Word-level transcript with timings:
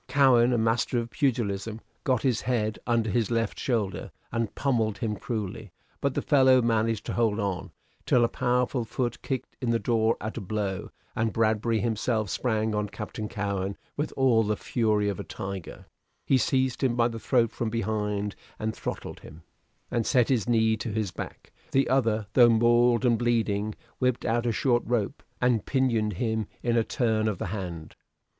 Cowen, 0.07 0.51
a 0.51 0.57
master 0.57 0.97
of 0.97 1.11
pugilism, 1.11 1.79
got 2.03 2.23
his 2.23 2.41
head 2.41 2.79
under 2.87 3.11
his 3.11 3.29
left 3.29 3.59
shoulder, 3.59 4.09
and 4.31 4.55
pommelled 4.55 4.97
him 4.97 5.15
cruelly; 5.15 5.71
but 5.99 6.15
the 6.15 6.23
fellow 6.23 6.59
managed 6.59 7.05
to 7.05 7.13
hold 7.13 7.39
on, 7.39 7.71
till 8.07 8.23
a 8.23 8.27
powerful 8.27 8.83
foot 8.83 9.21
kicked 9.21 9.55
in 9.61 9.69
the 9.69 9.77
door 9.77 10.17
at 10.19 10.37
a 10.37 10.41
blow, 10.41 10.89
and 11.15 11.31
Bradbury 11.31 11.81
himself 11.81 12.31
sprang 12.31 12.73
on 12.73 12.89
Captain 12.89 13.29
Cowen 13.29 13.77
with 13.95 14.11
all 14.17 14.41
the 14.41 14.57
fury 14.57 15.07
of 15.07 15.19
a 15.19 15.23
tiger; 15.23 15.85
he 16.25 16.35
seized 16.39 16.81
him 16.83 16.95
by 16.95 17.07
the 17.07 17.19
throat 17.19 17.51
from 17.51 17.69
behind, 17.69 18.35
and 18.57 18.73
throttled 18.75 19.19
him, 19.19 19.43
and 19.91 20.07
set 20.07 20.29
his 20.29 20.49
knee 20.49 20.75
to 20.77 20.89
his 20.91 21.11
back; 21.11 21.53
the 21.73 21.87
other, 21.87 22.25
though 22.33 22.49
mauled 22.49 23.05
and 23.05 23.19
bleeding, 23.19 23.75
whipped 23.99 24.25
out 24.25 24.47
a 24.47 24.51
short 24.51 24.81
rope, 24.83 25.21
and 25.39 25.67
pinioned 25.67 26.13
him 26.13 26.47
in 26.63 26.75
a 26.75 26.83
turn 26.83 27.27
of 27.27 27.37
the 27.37 27.45
hand. 27.53 27.95